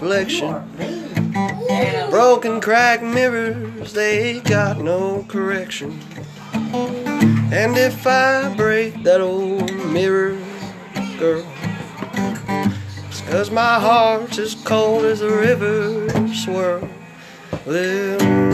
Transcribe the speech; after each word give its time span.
reflection. 0.00 0.62
Broken, 2.10 2.60
cracked 2.60 3.02
mirrors, 3.02 3.94
they 3.94 4.40
got 4.40 4.78
no 4.78 5.24
correction. 5.26 5.98
And 6.62 7.78
if 7.78 8.06
I 8.06 8.54
break 8.56 9.02
that 9.04 9.22
old 9.22 9.72
mirror, 9.86 10.36
girl, 11.18 11.46
it's 13.08 13.22
cause 13.22 13.50
my 13.50 13.80
heart's 13.80 14.38
as 14.38 14.54
cold 14.54 15.04
as 15.06 15.22
a 15.22 15.30
river 15.30 16.08
swirl. 16.34 16.88
Well, 17.64 18.45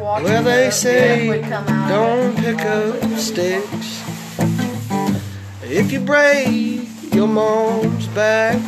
watching. 0.00 0.24
Well, 0.24 0.42
they 0.42 0.66
the 0.66 0.70
say 0.70 1.28
liquid 1.28 1.50
come 1.50 1.68
out. 1.68 1.88
don't 1.88 2.36
pick 2.36 2.60
up 2.60 3.18
sticks 3.18 4.02
if 5.62 5.92
you 5.92 6.00
break 6.00 6.88
your 7.14 7.28
mom's 7.28 8.06
back. 8.08 8.60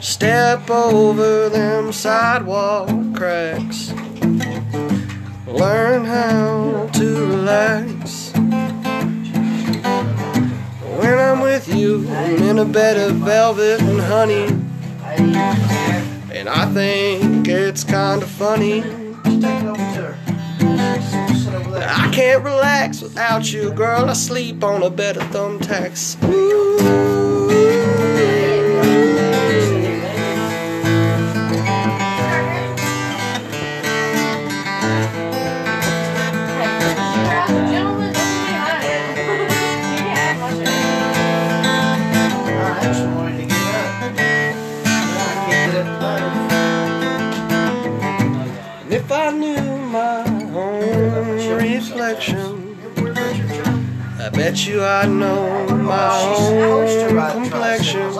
Step 0.00 0.70
over 0.70 1.48
them 1.48 1.92
sidewalk 1.92 2.88
cracks. 3.14 3.92
Learn 5.46 6.04
how 6.04 6.88
to 6.94 7.26
relax. 7.26 8.32
When 11.00 11.18
I'm 11.18 11.40
with 11.40 11.68
you, 11.74 12.08
I'm 12.08 12.42
in 12.42 12.58
a 12.58 12.64
bed 12.64 12.96
of 12.96 13.16
velvet 13.16 13.80
and 13.80 14.00
honey. 14.00 14.46
And 16.32 16.48
I 16.48 16.66
think 16.66 17.48
it's 17.48 17.84
kinda 17.84 18.26
funny. 18.26 18.84
I 21.82 22.10
can't 22.12 22.44
relax 22.44 23.02
without 23.02 23.52
you, 23.52 23.72
girl. 23.72 24.08
I 24.08 24.12
sleep 24.12 24.62
on 24.62 24.82
a 24.82 24.90
bed 24.90 25.16
of 25.16 25.24
thumbtacks. 25.24 26.16
Gentlemen, 26.20 26.79
And 48.82 48.92
if 48.92 49.10
I 49.10 49.30
knew 49.30 49.78
my 49.78 50.24
own 50.54 51.56
reflection, 51.56 52.76
I 54.18 54.28
bet 54.28 54.66
you 54.66 54.82
I'd 54.82 55.08
know 55.08 55.66
my 55.68 56.10
own 56.36 57.42
complexion. 57.42 58.10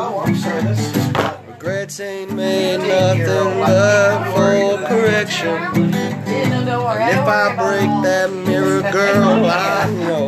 Regrets 1.48 2.00
ain't 2.00 2.32
made 2.32 2.78
nothing 2.78 3.60
but 3.60 4.32
for 4.32 4.86
correction. 4.86 5.56
Yeah, 5.92 6.48
no, 6.48 6.64
don't. 6.64 6.96
And 6.96 7.10
if 7.18 7.26
I 7.26 7.54
break 7.56 7.90
that 8.04 8.30
mirror, 8.32 8.80
girl, 8.90 9.44
I 9.44 9.90
know. 9.90 10.19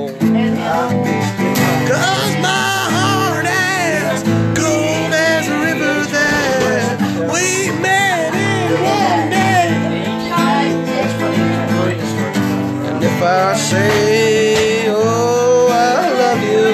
I 13.52 13.54
say, 13.54 14.86
oh, 14.88 15.68
I 15.70 16.10
love 16.10 16.42
you, 16.42 16.72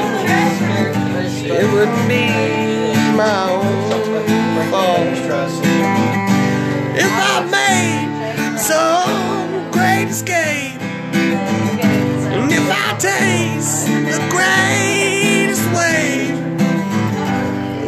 it 1.53 1.67
wouldn't 1.73 2.07
be 2.09 2.27
my 3.17 3.51
own 3.51 3.91
fault. 4.71 5.19
If 6.95 7.11
I 7.11 7.43
made 7.51 8.59
some 8.61 9.71
great 9.73 10.09
escape, 10.09 10.81
and 12.31 12.53
if 12.53 12.71
I 12.71 12.97
taste 13.01 13.87
the 13.89 14.21
greatest 14.31 15.67
wave, 15.75 16.39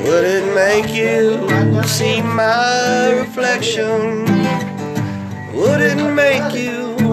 would 0.05 0.25
it 0.25 0.47
make 0.53 0.93
you 0.93 1.47
see 1.87 2.23
my 2.23 3.13
reflection? 3.21 4.27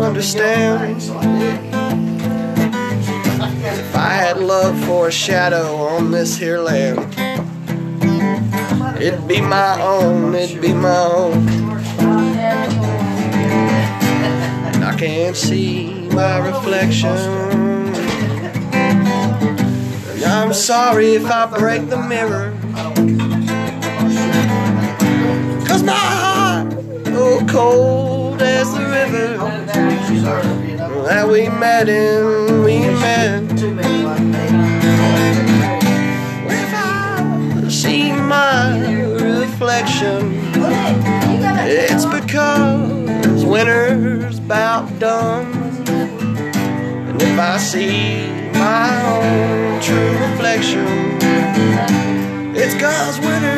Understand? 0.07 1.01
If 3.61 3.95
I 3.95 4.09
had 4.13 4.37
love 4.37 4.79
for 4.85 5.09
a 5.09 5.11
shadow 5.11 5.75
on 5.75 6.11
this 6.11 6.37
here 6.37 6.59
land, 6.59 7.13
it'd 9.01 9.27
be 9.27 9.41
my 9.41 9.81
own, 9.81 10.33
it'd 10.33 10.61
be 10.61 10.71
my 10.71 10.97
own. 10.97 11.49
And 14.69 14.85
I 14.85 14.95
can't 14.97 15.35
see 15.35 16.07
my 16.13 16.37
reflection. 16.37 17.09
And 20.13 20.23
I'm 20.23 20.53
sorry 20.53 21.15
if 21.15 21.25
I 21.25 21.47
break 21.47 21.89
the 21.89 21.97
mirror. 21.97 22.53
Cause 25.67 25.83
my 25.83 25.91
heart, 25.91 26.73
oh 27.07 27.45
cold 27.49 28.41
as 28.41 28.73
the 28.73 28.85
river 28.85 29.66
that 31.07 31.27
we 31.27 31.47
met 31.47 31.87
in, 31.87 32.63
we 32.63 32.79
met. 32.79 33.43
If 36.49 36.73
I 36.73 37.69
see 37.69 38.11
my 38.11 38.79
reflection, 39.15 40.39
it's 41.65 42.05
because 42.05 43.45
winter's 43.45 44.39
about 44.39 44.99
done. 44.99 45.45
And 47.07 47.21
if 47.21 47.39
I 47.39 47.57
see 47.57 48.27
my 48.53 48.89
own 49.15 49.81
true 49.81 50.11
reflection, 50.27 50.87
it's 52.55 52.73
cause 52.81 53.19
winter's 53.19 53.56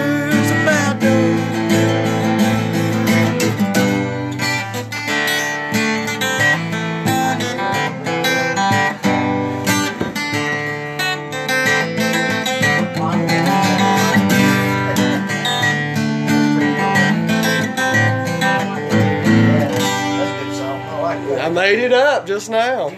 I 21.50 21.52
made 21.52 21.80
it 21.80 21.92
up 21.92 22.28
just 22.28 22.48
now. 22.48 22.96